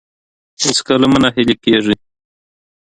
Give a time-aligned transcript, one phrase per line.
[0.63, 1.95] هیڅکله مه نه هیلي کیږئ.